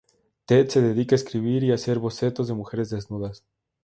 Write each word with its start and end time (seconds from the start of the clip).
Ted 0.47 0.67
se 0.69 0.81
dedica 0.81 1.13
a 1.13 1.17
escribir 1.17 1.63
y 1.63 1.71
hacer 1.73 1.99
bocetos 1.99 2.47
de 2.47 2.55
mujeres 2.55 2.89
desnudas. 2.89 3.45